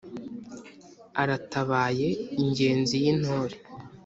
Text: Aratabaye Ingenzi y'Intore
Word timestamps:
Aratabaye 1.21 2.07
Ingenzi 2.41 2.95
y'Intore 3.05 3.55